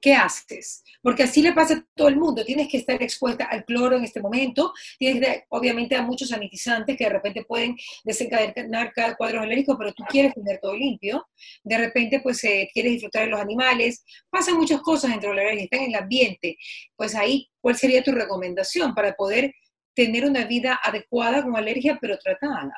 ¿Qué 0.00 0.14
haces? 0.14 0.84
Porque 1.02 1.24
así 1.24 1.42
le 1.42 1.52
pasa 1.52 1.74
a 1.74 1.86
todo 1.94 2.08
el 2.08 2.16
mundo. 2.16 2.44
Tienes 2.44 2.68
que 2.68 2.76
estar 2.76 3.02
expuesta 3.02 3.44
al 3.44 3.64
cloro 3.64 3.96
en 3.96 4.04
este 4.04 4.20
momento. 4.20 4.72
Tienes, 4.98 5.42
obviamente, 5.48 5.96
a 5.96 6.02
muchos 6.02 6.28
sanitizantes 6.28 6.96
que 6.96 7.04
de 7.04 7.10
repente 7.10 7.44
pueden 7.44 7.76
desencadenar 8.04 8.92
cada 8.92 9.16
cuadro 9.16 9.40
alérgico, 9.40 9.76
pero 9.76 9.92
tú 9.92 10.04
quieres 10.08 10.34
tener 10.34 10.58
todo 10.60 10.76
limpio. 10.76 11.26
De 11.64 11.78
repente, 11.78 12.20
pues, 12.20 12.42
eh, 12.44 12.68
quieres 12.72 12.92
disfrutar 12.92 13.24
de 13.24 13.30
los 13.30 13.40
animales. 13.40 14.04
Pasan 14.30 14.56
muchas 14.56 14.80
cosas 14.82 15.10
dentro 15.10 15.30
de 15.30 15.36
la 15.36 15.42
alergia, 15.42 15.64
están 15.64 15.80
en 15.80 15.94
el 15.94 16.02
ambiente. 16.02 16.56
Pues 16.96 17.14
ahí, 17.14 17.50
¿cuál 17.60 17.76
sería 17.76 18.02
tu 18.02 18.12
recomendación 18.12 18.94
para 18.94 19.14
poder 19.14 19.52
tener 19.94 20.24
una 20.24 20.44
vida 20.44 20.78
adecuada 20.82 21.42
con 21.42 21.56
alergia, 21.56 21.98
pero 22.00 22.18
tratada? 22.18 22.72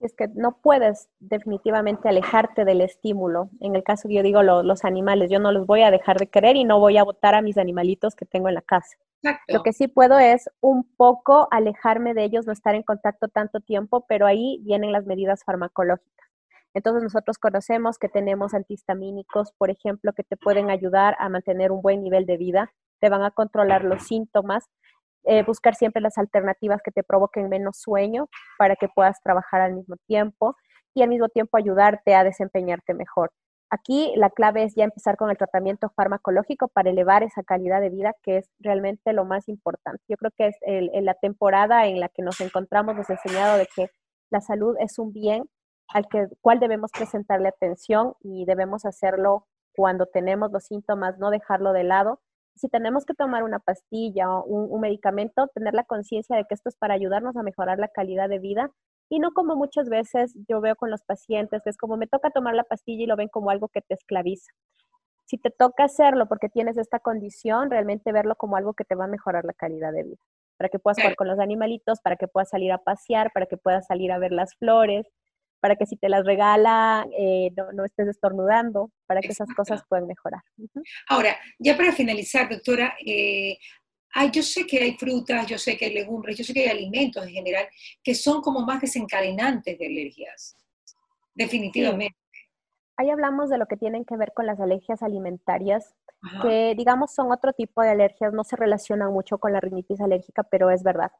Es 0.00 0.14
que 0.14 0.28
no 0.28 0.58
puedes 0.62 1.08
definitivamente 1.20 2.08
alejarte 2.08 2.64
del 2.64 2.80
estímulo. 2.80 3.50
En 3.60 3.74
el 3.74 3.82
caso 3.82 4.08
que 4.08 4.14
yo 4.14 4.22
digo 4.22 4.42
los 4.42 4.84
animales, 4.84 5.30
yo 5.30 5.38
no 5.38 5.52
los 5.52 5.66
voy 5.66 5.82
a 5.82 5.90
dejar 5.90 6.18
de 6.18 6.28
querer 6.28 6.56
y 6.56 6.64
no 6.64 6.78
voy 6.78 6.98
a 6.98 7.04
botar 7.04 7.34
a 7.34 7.42
mis 7.42 7.58
animalitos 7.58 8.14
que 8.14 8.26
tengo 8.26 8.48
en 8.48 8.54
la 8.54 8.62
casa. 8.62 8.96
Lo 9.48 9.62
que 9.62 9.72
sí 9.72 9.88
puedo 9.88 10.18
es 10.18 10.48
un 10.60 10.84
poco 10.96 11.48
alejarme 11.50 12.14
de 12.14 12.24
ellos, 12.24 12.46
no 12.46 12.52
estar 12.52 12.74
en 12.74 12.82
contacto 12.82 13.28
tanto 13.28 13.60
tiempo, 13.60 14.04
pero 14.08 14.26
ahí 14.26 14.60
vienen 14.62 14.92
las 14.92 15.06
medidas 15.06 15.42
farmacológicas. 15.42 16.28
Entonces 16.74 17.02
nosotros 17.02 17.38
conocemos 17.38 17.98
que 17.98 18.08
tenemos 18.08 18.52
antihistamínicos, 18.52 19.52
por 19.52 19.70
ejemplo, 19.70 20.12
que 20.12 20.22
te 20.22 20.36
pueden 20.36 20.70
ayudar 20.70 21.16
a 21.18 21.28
mantener 21.28 21.72
un 21.72 21.80
buen 21.80 22.02
nivel 22.02 22.26
de 22.26 22.36
vida, 22.36 22.72
te 23.00 23.08
van 23.08 23.22
a 23.22 23.30
controlar 23.30 23.82
los 23.82 24.04
síntomas, 24.04 24.68
eh, 25.26 25.42
buscar 25.44 25.74
siempre 25.74 26.00
las 26.00 26.18
alternativas 26.18 26.80
que 26.82 26.92
te 26.92 27.02
provoquen 27.02 27.48
menos 27.48 27.78
sueño 27.78 28.28
para 28.58 28.76
que 28.76 28.88
puedas 28.88 29.20
trabajar 29.22 29.60
al 29.60 29.74
mismo 29.74 29.96
tiempo 30.06 30.56
y 30.94 31.02
al 31.02 31.08
mismo 31.08 31.28
tiempo 31.28 31.56
ayudarte 31.56 32.14
a 32.14 32.24
desempeñarte 32.24 32.94
mejor. 32.94 33.32
Aquí 33.68 34.12
la 34.16 34.30
clave 34.30 34.62
es 34.62 34.74
ya 34.76 34.84
empezar 34.84 35.16
con 35.16 35.28
el 35.28 35.36
tratamiento 35.36 35.90
farmacológico 35.96 36.68
para 36.68 36.90
elevar 36.90 37.24
esa 37.24 37.42
calidad 37.42 37.80
de 37.80 37.90
vida, 37.90 38.14
que 38.22 38.38
es 38.38 38.50
realmente 38.60 39.12
lo 39.12 39.24
más 39.24 39.48
importante. 39.48 40.00
Yo 40.08 40.16
creo 40.16 40.30
que 40.36 40.46
es 40.48 40.56
la 41.02 41.14
temporada 41.14 41.86
en 41.86 41.98
la 41.98 42.08
que 42.08 42.22
nos 42.22 42.40
encontramos, 42.40 42.94
nos 42.94 43.10
ha 43.10 43.14
enseñado 43.14 43.58
de 43.58 43.66
que 43.74 43.90
la 44.30 44.40
salud 44.40 44.76
es 44.78 44.98
un 45.00 45.12
bien 45.12 45.50
al 45.88 46.06
que, 46.08 46.28
cual 46.40 46.60
debemos 46.60 46.92
presentarle 46.92 47.48
atención 47.48 48.14
y 48.20 48.44
debemos 48.44 48.84
hacerlo 48.84 49.46
cuando 49.74 50.06
tenemos 50.06 50.52
los 50.52 50.64
síntomas, 50.64 51.18
no 51.18 51.30
dejarlo 51.30 51.72
de 51.72 51.84
lado 51.84 52.20
si 52.56 52.68
tenemos 52.68 53.04
que 53.04 53.14
tomar 53.14 53.42
una 53.42 53.58
pastilla 53.58 54.30
o 54.30 54.44
un, 54.44 54.80
medicamento, 54.80 55.48
tener 55.48 55.74
la 55.74 55.84
conciencia 55.84 56.36
de 56.36 56.44
que 56.44 56.54
esto 56.54 56.68
es 56.68 56.76
para 56.76 56.94
ayudarnos 56.94 57.36
a 57.36 57.42
mejorar 57.42 57.78
la 57.78 57.88
calidad 57.88 58.28
de 58.28 58.38
vida 58.38 58.70
y 59.08 59.18
no 59.18 59.32
como 59.32 59.56
muchas 59.56 59.88
veces 59.88 60.34
yo 60.48 60.60
veo 60.60 60.74
con 60.74 60.90
los 60.90 61.02
pacientes, 61.02 61.62
que 61.62 61.70
es 61.70 61.76
como 61.76 61.96
me 61.96 62.06
toca 62.06 62.30
tomar 62.30 62.54
la 62.54 62.64
pastilla 62.64 63.04
y 63.04 63.06
lo 63.06 63.16
ven 63.16 63.28
como 63.28 63.50
algo 63.50 63.68
que 63.68 63.82
te 63.82 63.94
esclaviza. 63.94 64.50
Si 65.26 65.38
te 65.38 65.50
toca 65.50 65.84
hacerlo 65.84 66.26
porque 66.28 66.48
tienes 66.48 66.76
esta 66.78 66.98
condición, 66.98 67.70
realmente 67.70 68.12
verlo 68.12 68.36
como 68.36 68.56
algo 68.56 68.74
que 68.74 68.84
te 68.84 68.94
va 68.94 69.04
a 69.04 69.08
mejorar 69.08 69.44
la 69.44 69.52
calidad 69.52 69.92
de 69.92 70.04
vida, 70.04 70.16
para 70.56 70.68
que 70.68 70.78
puedas 70.78 70.98
jugar 70.98 71.16
con 71.16 71.28
los 71.28 71.38
animalitos, 71.38 72.00
para 72.00 72.16
que 72.16 72.26
puedas 72.26 72.48
salir 72.48 72.72
a 72.72 72.78
pasear, 72.78 73.30
para 73.32 73.46
que 73.46 73.56
puedas 73.56 73.86
salir 73.86 74.12
a 74.12 74.18
ver 74.18 74.32
las 74.32 74.54
flores, 74.56 75.06
para 75.66 75.74
que 75.74 75.84
si 75.84 75.96
te 75.96 76.08
las 76.08 76.24
regala 76.24 77.04
eh, 77.18 77.50
no, 77.74 77.84
estés 77.84 78.06
estornudando, 78.06 78.92
para 79.04 79.20
que 79.20 79.32
esas 79.32 79.48
cosas 79.52 79.82
puedan 79.88 80.06
mejorar. 80.06 80.40
Ahora, 81.08 81.36
ya 81.58 81.76
para 81.76 81.90
finalizar, 81.90 82.48
doctora, 82.48 82.94
eh, 83.04 83.58
yo 84.32 84.44
sé 84.44 84.64
que 84.64 84.78
hay 84.78 84.96
frutas, 84.96 85.44
yo 85.48 85.58
sé 85.58 85.76
que 85.76 85.86
hay 85.86 85.94
legumbres, 85.94 86.38
yo 86.38 86.44
sé 86.44 86.54
que 86.54 86.60
hay 86.60 86.68
alimentos 86.68 87.26
en 87.26 87.32
general 87.32 87.66
que 88.00 88.14
son 88.14 88.42
como 88.42 88.60
más 88.60 88.80
desencadenantes 88.80 89.76
de 89.76 89.86
alergias, 89.86 90.56
definitivamente. 91.34 92.16
Ahí 92.96 93.10
hablamos 93.10 93.50
de 93.50 93.58
lo 93.58 93.66
que 93.66 93.76
tienen 93.76 94.04
que 94.04 94.16
ver 94.16 94.32
con 94.36 94.46
las 94.46 94.60
alergias 94.60 95.02
alimentarias, 95.02 95.96
que 96.42 96.76
digamos 96.76 97.12
son 97.12 97.32
otro 97.32 97.54
tipo 97.54 97.82
de 97.82 97.90
alergias, 97.90 98.32
no 98.32 98.44
se 98.44 98.54
relacionan 98.54 99.12
mucho 99.12 99.38
con 99.38 99.52
la 99.52 99.58
rinitis 99.58 100.00
alérgica, 100.00 100.44
pero 100.44 100.70
es 100.70 100.84
verdad. 100.84 101.10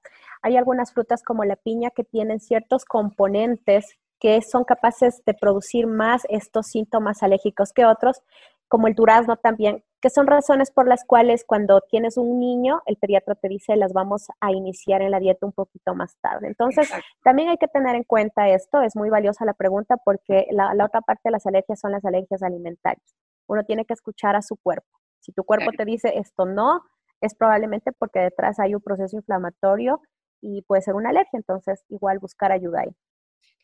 Hay 0.41 0.57
algunas 0.57 0.93
frutas 0.93 1.25
como 1.25 1.45
la 1.45 1.57
piña 1.57 1.91
que 1.91 2.05
tienen 2.05 2.39
ciertos 2.39 2.85
componentes 2.85 3.99
que 4.19 4.41
son 4.43 4.65
capaces 4.65 5.23
de 5.25 5.35
producir 5.35 5.87
más 5.87 6.23
estos 6.29 6.69
síntomas 6.69 7.23
alérgicos 7.23 7.73
que 7.73 7.85
otros, 7.85 8.23
como 8.69 8.89
el 8.89 8.95
durazno 8.95 9.37
también, 9.37 9.85
que 10.01 10.11
son 10.11 10.27
razones 10.27 10.71
por 10.71 10.87
las 10.87 11.05
cuales 11.05 11.45
cuando 11.47 11.81
tienes 11.81 12.17
un 12.17 12.39
niño, 12.39 12.83
el 12.87 12.97
pediatra 12.97 13.35
te 13.35 13.49
dice 13.49 13.77
las 13.77 13.93
vamos 13.93 14.29
a 14.41 14.53
iniciar 14.53 15.03
en 15.03 15.11
la 15.11 15.21
dieta 15.21 15.47
un 15.47 15.53
poquito 15.53 15.95
más 15.95 16.17
tarde. 16.21 16.49
Entonces, 16.49 16.91
también 17.23 17.49
hay 17.49 17.57
que 17.57 17.69
tener 17.69 17.95
en 17.95 18.05
cuenta 18.05 18.49
esto, 18.49 18.83
es 18.83 18.97
muy 18.97 19.11
valiosa 19.11 19.45
la 19.45 19.55
pregunta 19.55 19.97
porque 20.05 20.47
la, 20.51 20.73
otra 20.85 21.01
parte 21.01 21.23
de 21.25 21.31
las 21.33 21.47
alergias 21.47 21.81
son 21.81 21.93
las 21.93 22.05
alergias 22.05 22.43
alimentarias. 22.43 23.15
Uno 23.47 23.65
tiene 23.65 23.85
que 23.85 23.95
escuchar 23.95 24.37
a 24.37 24.43
su 24.43 24.57
cuerpo. 24.57 24.89
Si 25.21 25.33
tu 25.33 25.45
cuerpo 25.45 25.71
te 25.77 25.85
dice 25.85 26.13
esto 26.19 26.45
no, 26.45 26.83
es 27.21 27.35
probablemente 27.35 27.93
porque 27.93 28.21
detrás 28.21 28.61
hay 28.61 28.75
un 28.75 28.83
proceso 28.83 29.17
inflamatorio 29.17 30.01
y 30.41 30.63
puede 30.63 30.83
ser 30.83 30.95
una 30.95 31.11
alergia, 31.11 31.39
entonces 31.39 31.85
igual 31.89 32.19
buscar 32.19 32.53
ayuda 32.53 32.81
ahí. 32.81 32.95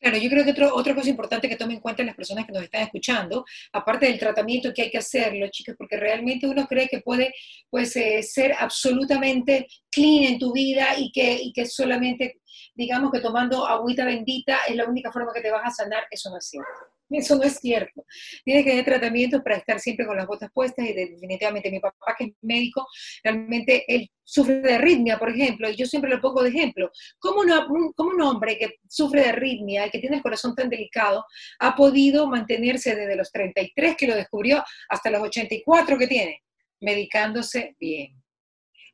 Claro, 0.02 0.16
yo 0.16 0.28
creo 0.30 0.44
que 0.44 0.50
otro, 0.50 0.74
otra 0.74 0.96
cosa 0.96 1.10
importante 1.10 1.48
que 1.48 1.54
tomen 1.54 1.76
en 1.76 1.80
cuenta 1.80 2.02
las 2.02 2.16
personas 2.16 2.44
que 2.44 2.52
nos 2.52 2.64
están 2.64 2.82
escuchando, 2.82 3.44
aparte 3.72 4.06
del 4.06 4.18
tratamiento 4.18 4.72
que 4.74 4.82
hay 4.82 4.90
que 4.90 4.98
hacerlo, 4.98 5.46
chicos, 5.48 5.76
porque 5.78 5.96
realmente 5.96 6.48
uno 6.48 6.66
cree 6.66 6.88
que 6.88 7.02
puede 7.02 7.32
pues, 7.70 7.94
eh, 7.94 8.20
ser 8.24 8.52
absolutamente 8.58 9.68
clean 9.92 10.24
en 10.24 10.38
tu 10.40 10.52
vida 10.52 10.98
y 10.98 11.12
que, 11.12 11.38
y 11.40 11.52
que 11.52 11.66
solamente, 11.66 12.40
digamos 12.74 13.12
que 13.12 13.20
tomando 13.20 13.64
agüita 13.64 14.04
bendita 14.04 14.58
es 14.68 14.74
la 14.74 14.86
única 14.86 15.12
forma 15.12 15.32
que 15.32 15.40
te 15.40 15.52
vas 15.52 15.66
a 15.66 15.70
sanar, 15.70 16.02
eso 16.10 16.30
no 16.30 16.38
es 16.38 16.48
cierto. 16.48 16.91
Eso 17.12 17.36
no 17.36 17.42
es 17.42 17.58
cierto. 17.58 18.04
Tienes 18.44 18.64
que 18.64 18.70
tener 18.70 18.84
tratamientos 18.84 19.42
para 19.42 19.56
estar 19.56 19.78
siempre 19.80 20.06
con 20.06 20.16
las 20.16 20.26
botas 20.26 20.50
puestas 20.52 20.86
y 20.86 20.92
definitivamente 20.92 21.70
mi 21.70 21.80
papá 21.80 22.14
que 22.18 22.24
es 22.24 22.30
médico, 22.40 22.86
realmente 23.22 23.84
él 23.86 24.10
sufre 24.24 24.60
de 24.60 24.74
arritmia, 24.74 25.18
por 25.18 25.30
ejemplo, 25.30 25.68
y 25.68 25.76
yo 25.76 25.86
siempre 25.86 26.10
lo 26.10 26.20
pongo 26.20 26.42
de 26.42 26.48
ejemplo. 26.48 26.90
¿Cómo, 27.18 27.40
un, 27.40 27.92
un 27.96 28.22
hombre 28.22 28.56
que 28.56 28.76
sufre 28.88 29.22
de 29.22 29.28
arritmia 29.30 29.86
y 29.86 29.90
que 29.90 29.98
tiene 29.98 30.16
el 30.16 30.22
corazón 30.22 30.54
tan 30.54 30.68
delicado 30.68 31.24
ha 31.58 31.74
podido 31.74 32.26
mantenerse 32.26 32.94
desde 32.94 33.16
los 33.16 33.30
33 33.30 33.96
que 33.96 34.06
lo 34.06 34.14
descubrió 34.14 34.64
hasta 34.88 35.10
los 35.10 35.22
84 35.22 35.98
que 35.98 36.06
tiene? 36.06 36.42
Medicándose 36.80 37.76
bien. 37.78 38.22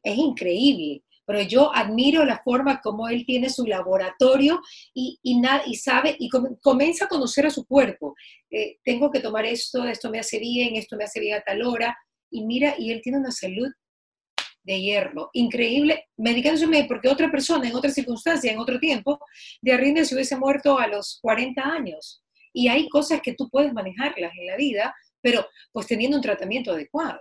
Es 0.03 0.17
increíble 0.17 1.03
pero 1.29 1.43
yo 1.43 1.71
admiro 1.77 2.25
la 2.25 2.41
forma 2.43 2.81
como 2.81 3.07
él 3.07 3.27
tiene 3.27 3.51
su 3.51 3.67
laboratorio 3.67 4.63
y, 4.95 5.19
y, 5.23 5.39
y 5.67 5.75
sabe 5.75 6.17
y 6.19 6.31
comienza 6.63 7.05
a 7.05 7.09
conocer 7.09 7.45
a 7.45 7.51
su 7.51 7.67
cuerpo. 7.67 8.15
Eh, 8.51 8.79
tengo 8.83 9.11
que 9.11 9.21
tomar 9.21 9.45
esto, 9.45 9.85
esto 9.85 10.09
me 10.09 10.21
hace 10.21 10.39
bien, 10.39 10.77
esto 10.77 10.97
me 10.97 11.05
hace 11.05 11.21
bien 11.21 11.37
a 11.37 11.43
tal 11.43 11.61
hora, 11.61 11.95
y 12.31 12.47
mira, 12.47 12.77
y 12.79 12.93
él 12.93 13.03
tiene 13.03 13.19
una 13.19 13.31
salud 13.31 13.69
de 14.63 14.81
hierro, 14.81 15.29
increíble, 15.35 16.07
medicándose 16.17 16.67
porque 16.89 17.11
otra 17.11 17.31
persona 17.31 17.69
en 17.69 17.77
otra 17.77 17.91
circunstancia, 17.91 18.51
en 18.51 18.59
otro 18.59 18.79
tiempo, 18.79 19.21
de 19.61 19.73
arritmia 19.73 20.07
se 20.07 20.15
hubiese 20.15 20.37
muerto 20.39 20.79
a 20.79 20.87
los 20.87 21.19
40 21.21 21.61
años. 21.61 22.23
Y 22.55 22.69
hay 22.69 22.89
cosas 22.89 23.21
que 23.21 23.35
tú 23.35 23.51
puedes 23.51 23.75
manejarlas 23.75 24.33
en 24.35 24.47
la 24.47 24.57
vida, 24.57 24.95
pero 25.21 25.47
pues 25.73 25.87
teniendo 25.87 26.17
un 26.17 26.23
tratamiento 26.23 26.73
adecuado. 26.73 27.19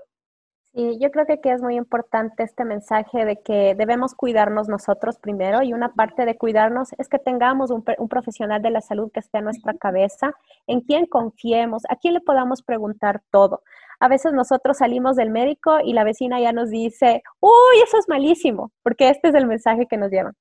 Y 0.80 1.00
yo 1.00 1.10
creo 1.10 1.26
que 1.26 1.34
aquí 1.34 1.50
es 1.50 1.60
muy 1.60 1.76
importante 1.76 2.44
este 2.44 2.64
mensaje 2.64 3.26
de 3.26 3.38
que 3.38 3.74
debemos 3.74 4.14
cuidarnos 4.14 4.68
nosotros 4.68 5.18
primero 5.18 5.64
y 5.64 5.74
una 5.74 5.96
parte 5.96 6.24
de 6.24 6.38
cuidarnos 6.38 6.90
es 7.00 7.10
que 7.10 7.18
tengamos 7.18 7.72
un, 7.72 7.84
un, 7.98 8.08
profesional 8.08 8.62
de 8.62 8.70
la 8.70 8.82
salud 8.82 9.10
que 9.12 9.20
esté 9.20 9.40
a 9.40 9.42
nuestra 9.42 9.74
cabeza, 9.74 10.36
en 10.68 10.82
quien 10.82 11.08
confiemos, 11.08 11.82
a 11.90 11.96
quien 11.96 12.14
le 12.14 12.22
podamos 12.22 12.62
preguntar 12.62 13.24
todo. 13.32 13.64
A 14.00 14.08
veces 14.08 14.34
nosotros 14.34 14.78
salimos 14.78 15.16
del 15.16 15.32
médico 15.32 15.80
y 15.84 15.94
la 15.94 16.04
vecina 16.04 16.40
ya 16.40 16.52
nos 16.52 16.70
dice, 16.70 17.24
uy, 17.40 17.82
eso 17.84 17.98
es 17.98 18.08
malísimo, 18.08 18.72
porque 18.84 19.10
este 19.10 19.30
es 19.30 19.34
el 19.34 19.48
mensaje 19.48 19.88
que 19.88 19.98
nos 19.98 20.12
llevan. 20.12 20.34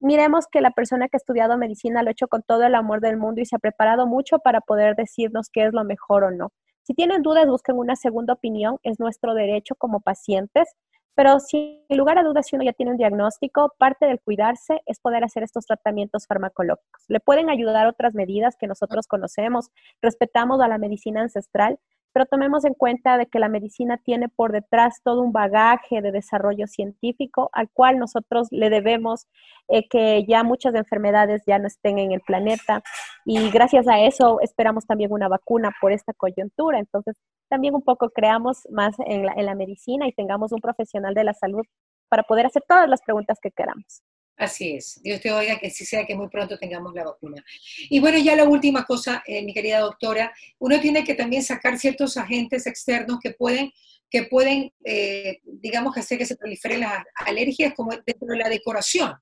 Miremos 0.00 0.46
que 0.50 0.62
la 0.62 0.70
persona 0.70 1.08
que 1.08 1.18
ha 1.18 1.18
estudiado 1.18 1.58
medicina 1.58 2.02
lo 2.02 2.08
ha 2.08 2.12
hecho 2.12 2.28
con 2.28 2.42
todo 2.42 2.62
el 2.64 2.74
amor 2.74 3.02
del 3.02 3.18
mundo 3.18 3.42
y 3.42 3.44
se 3.44 3.56
ha 3.56 3.58
preparado 3.58 4.06
mucho 4.06 4.38
para 4.38 4.62
poder 4.62 4.96
decirnos 4.96 5.50
qué 5.52 5.66
es 5.66 5.74
lo 5.74 5.84
mejor 5.84 6.24
o 6.24 6.30
no. 6.30 6.52
Si 6.88 6.94
tienen 6.94 7.20
dudas, 7.20 7.46
busquen 7.46 7.76
una 7.76 7.96
segunda 7.96 8.32
opinión, 8.32 8.78
es 8.82 8.98
nuestro 8.98 9.34
derecho 9.34 9.74
como 9.74 10.00
pacientes, 10.00 10.74
pero 11.14 11.38
sin 11.38 11.82
lugar 11.90 12.16
a 12.16 12.22
dudas, 12.22 12.46
si 12.46 12.56
uno 12.56 12.64
ya 12.64 12.72
tiene 12.72 12.92
un 12.92 12.96
diagnóstico, 12.96 13.74
parte 13.76 14.06
del 14.06 14.22
cuidarse 14.22 14.80
es 14.86 14.98
poder 14.98 15.22
hacer 15.22 15.42
estos 15.42 15.66
tratamientos 15.66 16.26
farmacológicos. 16.26 17.04
Le 17.08 17.20
pueden 17.20 17.50
ayudar 17.50 17.86
otras 17.88 18.14
medidas 18.14 18.56
que 18.58 18.66
nosotros 18.66 19.06
conocemos, 19.06 19.68
respetamos 20.00 20.62
a 20.62 20.68
la 20.68 20.78
medicina 20.78 21.20
ancestral, 21.20 21.78
pero 22.12 22.26
tomemos 22.26 22.64
en 22.64 22.74
cuenta 22.74 23.16
de 23.18 23.26
que 23.26 23.38
la 23.38 23.48
medicina 23.48 23.98
tiene 23.98 24.28
por 24.28 24.52
detrás 24.52 25.00
todo 25.02 25.22
un 25.22 25.32
bagaje 25.32 26.00
de 26.00 26.12
desarrollo 26.12 26.66
científico 26.66 27.50
al 27.52 27.68
cual 27.70 27.98
nosotros 27.98 28.48
le 28.50 28.70
debemos 28.70 29.26
eh, 29.68 29.88
que 29.88 30.24
ya 30.26 30.42
muchas 30.44 30.74
enfermedades 30.74 31.42
ya 31.46 31.58
no 31.58 31.66
estén 31.66 31.98
en 31.98 32.12
el 32.12 32.20
planeta 32.20 32.82
y 33.24 33.50
gracias 33.50 33.88
a 33.88 34.00
eso 34.00 34.40
esperamos 34.40 34.86
también 34.86 35.12
una 35.12 35.28
vacuna 35.28 35.70
por 35.80 35.92
esta 35.92 36.12
coyuntura. 36.12 36.78
Entonces, 36.78 37.16
también 37.48 37.74
un 37.74 37.82
poco 37.82 38.10
creamos 38.10 38.66
más 38.70 38.94
en 39.06 39.26
la, 39.26 39.32
en 39.34 39.46
la 39.46 39.54
medicina 39.54 40.06
y 40.06 40.12
tengamos 40.12 40.52
un 40.52 40.60
profesional 40.60 41.14
de 41.14 41.24
la 41.24 41.34
salud 41.34 41.64
para 42.08 42.22
poder 42.22 42.46
hacer 42.46 42.62
todas 42.66 42.88
las 42.88 43.02
preguntas 43.02 43.38
que 43.40 43.50
queramos. 43.50 44.02
Así 44.38 44.74
es. 44.74 45.00
Dios 45.02 45.20
te 45.20 45.32
oiga 45.32 45.58
que 45.58 45.68
sí 45.68 45.84
sea 45.84 46.06
que 46.06 46.14
muy 46.14 46.28
pronto 46.28 46.56
tengamos 46.58 46.94
la 46.94 47.04
vacuna. 47.04 47.44
Y 47.90 47.98
bueno, 47.98 48.18
ya 48.18 48.36
la 48.36 48.44
última 48.44 48.84
cosa, 48.84 49.20
eh, 49.26 49.42
mi 49.42 49.52
querida 49.52 49.80
doctora, 49.80 50.32
uno 50.60 50.80
tiene 50.80 51.02
que 51.02 51.14
también 51.14 51.42
sacar 51.42 51.76
ciertos 51.76 52.16
agentes 52.16 52.68
externos 52.68 53.18
que 53.20 53.32
pueden, 53.32 53.72
que 54.08 54.22
pueden 54.22 54.72
eh, 54.84 55.40
digamos, 55.42 55.96
hacer 55.96 56.18
que 56.18 56.24
se 56.24 56.36
proliferen 56.36 56.80
las 56.80 57.02
alergias 57.16 57.74
como 57.74 57.90
dentro 57.90 58.28
de 58.28 58.36
la 58.36 58.48
decoración. 58.48 59.12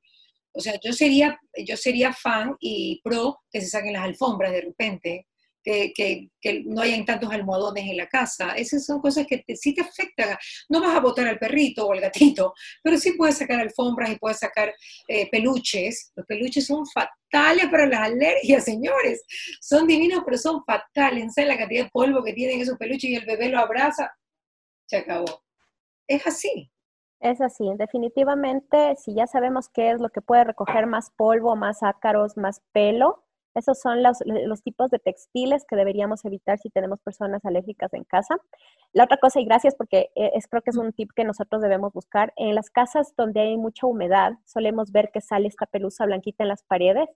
O 0.53 0.61
sea, 0.61 0.79
yo 0.85 0.93
sería, 0.93 1.41
yo 1.65 1.79
sería 1.79 2.13
fan 2.13 2.55
y 2.61 3.01
pro 3.03 3.41
que 3.51 3.63
se 3.63 3.69
saquen 3.69 3.95
las 3.95 4.05
alfombras 4.05 4.53
de 4.53 4.61
repente, 4.61 5.27
que, 5.67 6.29
no 6.65 6.81
hayan 6.81 7.05
tantos 7.05 7.31
almohadones 7.31 7.85
en 7.85 7.97
la 7.97 8.09
casa. 8.09 8.53
Esas 8.53 8.87
son 8.87 9.01
cosas 9.01 9.27
que 9.27 9.45
sí 9.57 9.75
te 9.75 9.81
afectan. 9.81 10.37
No 10.69 10.81
vas 10.81 10.97
a 10.97 11.01
botar 11.01 11.27
al 11.27 11.39
perrito 11.39 11.87
o 11.87 11.93
al 11.93 12.01
gatito, 12.01 12.55
pero 12.83 12.97
sí 12.99 13.13
puedes 13.13 13.39
sacar 13.39 13.61
alfombras 13.61 14.11
y 14.11 14.17
puedes 14.17 14.39
sacar 14.39 14.73
eh, 15.09 15.29
peluches. 15.31 16.13
Los 16.15 16.25
peluches 16.27 16.67
son 16.67 16.87
fatales 16.87 17.67
para 17.71 17.87
las 17.87 18.01
alergias, 18.01 18.65
señores. 18.65 19.23
Son 19.61 19.87
divinos, 19.87 20.23
pero 20.25 20.39
son 20.39 20.65
fatales. 20.65 21.35
¿Saben 21.35 21.49
la 21.49 21.59
cantidad 21.59 21.85
de 21.85 21.91
polvo 21.91 22.23
que 22.23 22.33
tienen 22.33 22.61
esos 22.61 22.79
peluches 22.79 23.11
y 23.11 23.17
el 23.17 23.27
bebé 23.27 23.49
lo 23.49 23.59
abraza? 23.59 24.11
Se 24.87 24.99
acabó. 24.99 25.43
Es 26.07 26.27
así. 26.27 26.71
Es 27.19 27.41
así, 27.41 27.65
definitivamente, 27.79 28.95
si 28.97 29.15
ya 29.15 29.27
sabemos 29.27 29.71
qué 29.71 29.91
es 29.91 30.01
lo 30.01 30.11
que 30.11 30.21
puede 30.21 30.45
recoger 30.45 30.87
más 30.87 31.11
polvo, 31.17 31.57
más 31.57 31.83
ácaros, 31.83 32.37
más 32.37 32.61
pelo, 32.73 33.26
esos 33.57 33.81
son 33.81 34.03
los, 34.03 34.19
tipos 34.63 34.91
de 34.91 34.99
textiles 34.99 35.65
que 35.67 35.77
deberíamos 35.77 36.27
evitar 36.27 36.59
si 36.59 36.69
tenemos 36.69 37.01
personas 37.01 37.43
alérgicas 37.47 37.93
en 37.95 38.05
casa. 38.05 38.37
La 38.93 39.05
otra 39.05 39.17
cosa, 39.17 39.41
y 39.41 39.47
gracias 39.47 39.75
porque 39.75 40.11
eh, 40.15 40.33
es, 40.35 40.47
creo 40.47 40.61
que 40.61 40.71
es 40.71 40.77
un 40.77 40.93
tip 40.93 41.11
que 41.17 41.25
nosotros 41.25 41.63
debemos 41.63 41.95
buscar, 41.95 42.35
en 42.37 42.55
las 42.55 42.69
casas 42.69 43.15
donde 43.17 43.41
hay 43.41 43.57
mucha 43.57 43.87
humedad, 43.87 44.35
solemos 44.45 44.93
ver 44.93 45.11
que 45.11 45.23
sale 45.23 45.49
esta 45.49 45.65
pelusa 45.65 46.05
blanquita 46.05 46.45
en 46.45 46.49
las 46.51 46.65
paredes. 46.65 47.09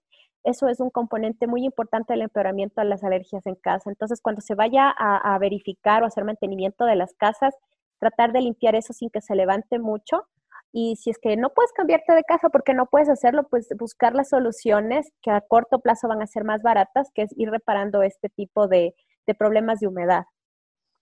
Eso 0.43 0.67
es 0.69 0.81
un 0.81 0.89
componente 0.89 1.47
muy 1.47 1.63
importante 1.67 2.15
del 2.15 2.23
empeoramiento 2.23 2.81
de 2.81 2.87
las 2.87 3.05
alergias 3.05 3.47
en 3.47 3.57
casa. 3.57 3.91
Entonces, 3.91 4.23
cuando 4.23 4.41
se 4.41 4.55
vaya 4.55 4.95
a, 4.97 5.35
a 5.35 5.39
verificar 5.39 6.03
o 6.03 6.07
hacer 6.07 6.25
mantenimiento 6.25 6.87
de 6.87 6.97
las 6.97 7.13
casas, 7.13 7.55
tratar 7.99 8.33
de 8.33 8.41
limpiar 8.41 8.75
eso 8.75 8.95
sin 8.95 9.11
que 9.11 9.21
se 9.21 9.35
levante 9.35 9.79
mucho 9.79 10.27
y 10.73 10.97
si 10.97 11.11
es 11.11 11.19
que 11.19 11.37
no 11.37 11.51
puedes 11.51 11.73
cambiarte 11.73 12.13
de 12.13 12.23
casa 12.23 12.49
porque 12.49 12.75
no 12.75 12.87
puedes 12.87 13.09
hacerlo, 13.09 13.47
pues 13.49 13.69
buscar 13.77 14.15
las 14.15 14.29
soluciones 14.29 15.11
que 15.23 15.31
a 15.31 15.41
corto 15.41 15.81
plazo 15.81 16.07
van 16.07 16.23
a 16.23 16.27
ser 16.27 16.45
más 16.45 16.63
baratas, 16.63 17.11
que 17.15 17.23
es 17.23 17.31
ir 17.37 17.51
reparando 17.51 18.03
este 18.03 18.29
tipo 18.29 18.69
de, 18.69 18.95
problemas 19.39 19.79
de 19.79 19.87
humedad. 19.87 20.25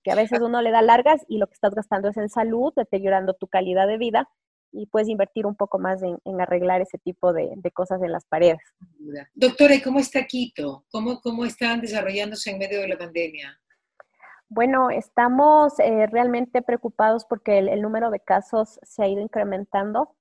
Que 0.05 0.11
a 0.11 0.15
veces 0.15 0.41
uno 0.41 0.61
le 0.61 0.71
da 0.71 0.83
largas 0.83 1.25
y 1.29 1.39
lo 1.39 1.47
que 1.47 1.55
estás 1.55 1.75
gastando 1.75 2.09
es 2.09 2.17
en 2.19 2.29
salud, 2.29 2.73
deteriorando 2.77 3.33
tu 3.35 3.47
calidad 3.47 3.87
de 3.87 3.97
vida 3.97 4.29
y 4.71 4.87
puedes 4.87 5.09
invertir 5.09 5.47
un 5.47 5.57
poco 5.57 5.79
más 5.79 6.03
en, 6.03 6.41
arreglar 6.41 6.83
ese 6.83 6.99
tipo 6.99 7.33
de, 7.33 7.51
cosas 7.73 8.03
en 8.03 8.13
las 8.13 8.27
paredes. 8.27 8.61
Doctora, 9.35 9.75
¿y 9.75 9.81
cómo 9.81 9.99
está 9.99 10.27
Quito? 10.27 10.85
¿Cómo, 10.91 11.21
¿Cómo 11.23 11.47
están 11.47 11.81
desarrollándose 11.81 12.51
en 12.51 12.59
medio 12.59 12.81
de 12.81 12.89
la 12.89 12.99
pandemia? 12.99 13.59
Bueno, 14.51 14.89
estamos 14.91 15.79
eh, 15.79 16.07
realmente 16.07 16.63
preocupados 16.63 17.25
porque 17.27 17.59
el, 17.59 17.83
número 17.83 18.11
de 18.11 18.21
casos 18.21 18.79
se 18.83 19.03
ha 19.03 19.09
ido 19.09 19.21
incrementando. 19.21 20.15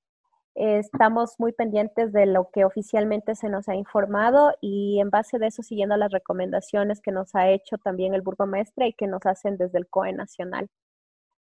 estamos 0.55 1.35
muy 1.39 1.53
pendientes 1.53 2.11
de 2.13 2.25
lo 2.25 2.49
que 2.51 2.65
oficialmente 2.65 3.35
se 3.35 3.49
nos 3.49 3.69
ha 3.69 3.75
informado 3.75 4.53
y 4.61 4.99
en 4.99 5.09
base 5.11 5.39
de 5.39 5.47
eso 5.47 5.63
siguiendo 5.63 5.97
las 5.97 6.11
recomendaciones 6.11 7.01
que 7.01 7.11
nos 7.11 7.35
ha 7.35 7.49
hecho 7.49 7.77
también 7.77 8.13
el 8.15 8.21
burgomestre 8.21 8.87
y 8.87 8.93
que 8.93 9.07
nos 9.07 9.25
hacen 9.25 9.57
desde 9.57 9.79
el 9.79 9.87
COE 9.87 10.13
nacional. 10.13 10.69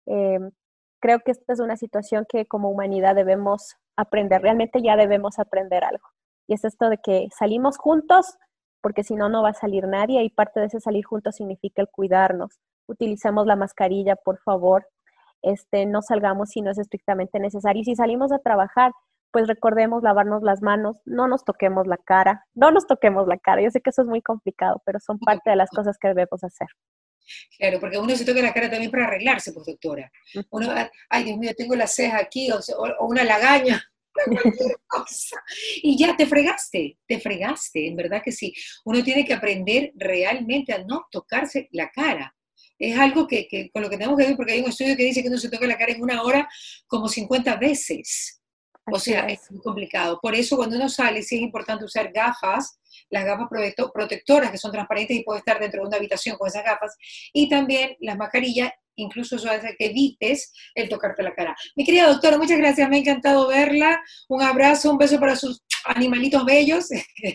Em, 0.07 0.51
creo 1.01 1.21
que 1.21 1.33
esta 1.33 1.53
es 1.55 1.61
una 1.61 1.77
situación 1.77 2.27
que 2.29 2.47
como 2.47 2.71
humanidad 2.71 3.15
debemos 3.17 3.77
aprender, 3.97 4.43
realmente 4.43 4.83
ya 4.83 4.97
debemos 4.97 5.39
aprender 5.39 5.85
algo. 5.85 6.07
Y 6.49 6.55
es 6.55 6.65
esto 6.65 6.91
de 6.91 6.99
que 6.99 7.29
salimos 7.37 7.79
juntos, 7.79 8.37
porque 8.83 9.05
si 9.05 9.17
no, 9.17 9.29
no 9.29 9.43
va 9.43 9.51
a 9.51 9.55
salir 9.55 9.87
nadie 9.89 10.23
y 10.25 10.31
parte 10.31 10.61
de 10.61 10.67
ese 10.67 10.81
salir 10.81 11.05
juntos 11.05 11.37
significa 11.37 11.83
el 11.83 11.89
cuidarnos 11.89 12.61
utilicemos 12.87 13.47
la 13.47 13.57
mascarilla, 13.57 14.17
por 14.17 14.39
favor. 14.41 14.87
Este, 15.43 15.87
no 15.87 16.01
salgamos 16.03 16.51
si 16.51 16.63
no 16.63 16.71
es 16.71 16.79
estrictamente 16.79 17.39
necesario. 17.39 17.83
Y 17.83 17.85
si 17.85 17.97
salimos 17.97 18.33
a 18.33 18.39
trabajar, 18.39 18.93
pues 19.31 19.49
recordemos 19.49 20.03
lavarnos 20.03 20.43
las 20.43 20.63
manos, 20.63 20.97
no 21.05 21.27
nos 21.27 21.45
toquemos 21.45 21.87
la 21.87 21.97
cara, 21.97 22.47
no 22.55 22.71
nos 22.71 22.87
toquemos 22.87 23.27
la 23.27 23.37
cara. 23.37 23.63
Yo 23.63 23.71
sé 23.71 23.81
que 23.81 23.91
eso 23.91 24.03
es 24.03 24.09
muy 24.09 24.23
complicado, 24.23 24.81
pero 24.87 25.01
son 25.01 25.19
parte 25.19 25.51
de 25.51 25.57
las 25.57 25.71
cosas 25.71 25.99
que 25.99 26.09
debemos 26.09 26.45
hacer. 26.45 26.69
Claro, 27.59 27.81
porque 27.81 27.99
uno 27.99 28.15
se 28.15 28.25
toca 28.25 28.41
la 28.41 28.55
cara 28.55 28.71
también 28.71 28.91
para 28.91 29.07
arreglarse, 29.07 29.53
pues 29.53 29.67
doctora. 29.67 30.11
Uno, 30.51 30.69
ay 31.09 31.25
Dios 31.25 31.39
mío, 31.39 31.51
tengo 31.57 31.75
la 31.75 31.87
ceja 31.87 32.19
aquí 32.19 32.51
o, 32.53 32.61
o 33.01 33.07
una 33.07 33.25
lagaña. 33.25 33.83
Y 35.83 35.99
ya 35.99 36.17
te 36.17 36.27
fregaste, 36.27 36.99
te 37.07 37.19
fregaste, 37.19 37.89
en 37.89 37.97
verdad 37.97 38.23
que 38.25 38.31
sí. 38.31 38.55
Uno 38.85 39.03
tiene 39.03 39.25
que 39.25 39.35
aprender 39.35 39.91
realmente 39.97 40.73
a 40.73 40.85
no 40.85 41.07
tocarse 41.11 41.69
la 41.73 41.91
cara 41.91 42.33
es 42.79 42.99
algo 42.99 43.27
que, 43.27 43.71
con 43.73 43.83
lo 43.83 43.91
que 43.91 43.97
tenemos 43.97 44.19
que 44.19 44.27
ver, 44.27 44.37
porque 44.37 44.53
hay 44.53 44.61
un 44.61 44.69
estudio 44.69 44.97
que 44.97 45.05
dice 45.05 45.23
que 45.23 45.29
uno 45.29 45.39
se 45.39 45.51
toca 45.51 45.67
la 45.67 45.79
cara 45.79 45.93
en 45.93 46.03
una 46.03 46.23
hora 46.23 46.49
como 46.87 47.09
50 47.09 47.57
veces. 47.57 48.41
O 48.93 48.99
sea, 48.99 49.27
es 49.27 49.51
muy 49.51 49.63
complicado. 49.63 50.19
Por 50.21 50.35
eso 50.35 50.57
cuando 50.57 50.77
uno 50.77 50.89
sale, 50.89 51.23
sí 51.23 51.37
es 51.37 51.43
importante 51.43 51.85
usar 51.85 52.13
gafas 52.13 52.79
las 53.11 53.25
gafas 53.25 53.49
protectoras 53.93 54.51
que 54.51 54.59
son 54.59 54.73
transparentes 54.73 55.17
y 55.17 55.23
puede 55.23 55.39
estar 55.39 55.59
dentro 55.61 55.83
de 55.83 55.89
una 55.89 55.97
habitación 55.97 56.37
con 56.37 56.49
esas 56.49 56.65
gafas, 56.65 56.97
y 57.33 57.49
también 57.49 57.97
las 58.01 58.17
mascarillas 58.17 58.73
incluso 58.97 59.37
eso 59.37 59.51
hace 59.51 59.75
que 59.77 59.87
evites 59.87 60.53
el 60.75 60.89
tocarte 60.89 61.25
la 61.25 61.35
cara. 61.35 61.57
Mi 61.75 61.85
querida 61.85 62.07
doctora, 62.07 62.39
muchas 62.39 62.59
gracias, 62.59 62.89
me 62.89 62.97
ha 62.97 63.01
encantado 63.01 63.49
verla. 63.49 64.01
Un 64.29 64.41
abrazo, 64.41 64.93
un 64.93 64.99
beso 64.99 65.19
para 65.19 65.35
sus 65.35 65.65
animalitos 65.87 66.45
bellos. 66.45 66.89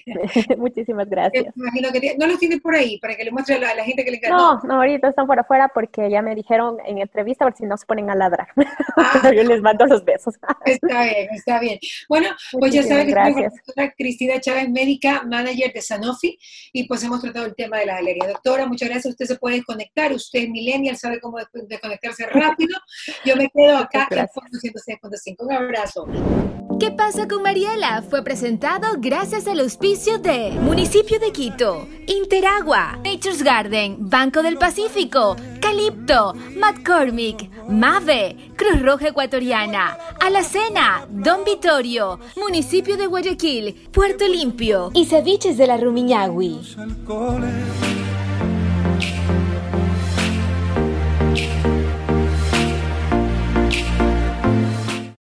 Muchísimas 0.58 1.10
gracias. 1.10 1.46
no 2.18 2.27
los 2.27 2.39
tienes 2.39 2.62
por 2.62 2.75
ahí, 2.75 3.00
para 3.00 3.15
que 3.15 3.24
le 3.24 3.32
muestre 3.32 3.56
a 3.56 3.75
la, 3.75 3.84
gente 3.84 4.03
que 4.03 4.12
le 4.12 4.18
encanta. 4.18 4.38
No, 4.38 4.60
no, 4.63 4.75
ahorita 4.75 5.10
están 5.10 5.27
por 5.27 5.39
afuera 5.39 5.70
porque 5.74 6.10
ya 6.10 6.22
me 6.22 6.36
dijeron 6.36 6.77
en 6.86 7.00
entrevista 7.00 7.46
por 7.46 7.56
si 7.56 7.65
no 7.65 7.77
se 7.77 7.86
ponen 7.86 8.10
a 8.10 8.15
ladrar. 8.15 8.48
Ah. 9.01 9.32
yo 9.34 9.44
les 9.44 9.62
mando 9.62 9.86
los 9.86 10.03
besos. 10.03 10.36
está 10.65 11.03
bien, 11.03 11.29
está 11.32 11.60
bien. 11.60 11.79
Bueno, 12.10 12.27
pues 12.51 12.74
ya 12.74 12.84
saben 12.84 13.06
que 13.06 13.12
gracias. 13.13 13.53
la 13.75 13.91
Cristina 13.91 14.41
Chávez, 14.41 14.70
médica, 14.70 15.24
manager 15.24 15.72
de 15.72 15.82
Sanofi, 15.82 16.38
y 16.74 16.86
pues 16.86 17.01
hemos 17.03 17.22
tratado 17.22 17.46
el 17.46 17.56
tema 17.56 17.77
de 17.77 17.86
la 17.86 17.98
alergia. 17.98 18.27
Doctora, 18.27 18.65
muchas 18.65 18.89
gracias. 18.89 19.13
Usted 19.13 19.25
se 19.25 19.38
puede 19.38 19.63
conectar, 19.63 20.12
usted 20.12 20.41
es 20.41 20.50
millennial, 20.50 20.98
sabe 20.98 21.22
cómo 21.22 21.38
desconectarse 21.70 22.25
rápido. 22.25 22.77
Yo 23.24 23.38
me 23.38 23.50
quedo 23.50 23.77
acá 23.77 24.08
en 24.12 24.27
Fondo 24.27 24.60
106.5. 24.60 25.36
Un 25.39 25.53
abrazo. 25.53 26.08
¿Qué 26.79 26.91
pasa 26.91 27.27
con 27.27 27.41
Mariela? 27.41 28.01
Fue 28.01 28.24
presentado 28.24 28.38
gracias 29.00 29.48
al 29.48 29.60
auspicio 29.60 30.17
de 30.17 30.51
Municipio 30.51 31.19
de 31.19 31.31
Quito, 31.31 31.88
Interagua, 32.08 32.98
Nature's 33.03 33.43
Garden, 33.43 33.98
Banco 34.00 34.41
del 34.41 34.58
Pacífico, 34.58 35.36
Calipto, 35.60 36.34
McCormick, 36.55 37.50
Mave, 37.67 38.38
Cruz 38.55 38.81
Roja 38.81 39.10
Ecuatoriana, 39.10 39.98
Alacena, 40.22 41.05
Don 41.10 41.43
Vitorio, 41.43 42.19
Municipio 42.38 42.96
de 42.96 43.08
Guayaquil, 43.08 43.89
Puerto 43.91 44.25
Limpio 44.25 44.91
y 44.93 45.05
Ceviches 45.05 45.58
de 45.58 45.67
la 45.67 45.75
Rumiñahui. 45.75 46.62